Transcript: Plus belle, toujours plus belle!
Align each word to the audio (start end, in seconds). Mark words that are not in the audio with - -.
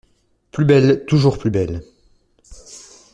Plus 0.51 0.65
belle, 0.65 1.05
toujours 1.05 1.37
plus 1.37 1.51
belle! 1.51 1.83